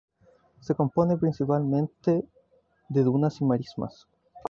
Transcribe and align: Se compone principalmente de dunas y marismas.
Se 0.61 0.73
compone 0.73 1.15
principalmente 1.17 2.27
de 2.89 3.03
dunas 3.03 3.39
y 3.39 3.45
marismas. 3.45 4.07